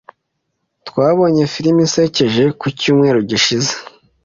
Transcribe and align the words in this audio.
Twabonye 0.87 1.43
firime 1.53 1.81
isekeje 1.87 2.43
ku 2.59 2.65
cyumweru 2.79 3.19
gishize. 3.29 3.73